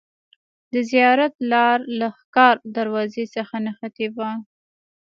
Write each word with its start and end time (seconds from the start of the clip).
د 0.73 0.75
زیارت 0.91 1.33
لار 1.51 1.79
له 1.99 2.07
ښکار 2.19 2.55
دروازې 2.77 3.25
څخه 3.35 3.55
نښتې 3.65 4.07
وه. 4.15 4.31